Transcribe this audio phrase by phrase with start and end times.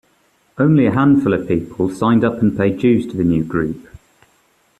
[0.57, 3.87] Only a handful of people signed up and paid dues to the new group.